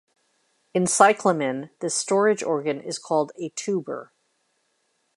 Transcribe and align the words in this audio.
In 0.73 0.87
cyclamen 0.87 1.69
this 1.79 1.93
storage 1.93 2.41
organ 2.41 2.79
is 2.81 2.97
called 2.97 3.33
a 3.37 3.49
tuber. 3.49 4.11